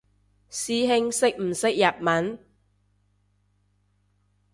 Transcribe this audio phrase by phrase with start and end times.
[0.49, 2.39] 師兄識唔識日文？